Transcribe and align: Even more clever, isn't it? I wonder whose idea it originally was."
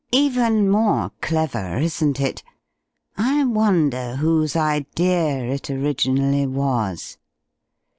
Even 0.13 0.67
more 0.67 1.11
clever, 1.21 1.77
isn't 1.77 2.19
it? 2.19 2.41
I 3.17 3.43
wonder 3.43 4.15
whose 4.15 4.55
idea 4.55 5.43
it 5.43 5.69
originally 5.69 6.47
was." 6.47 7.19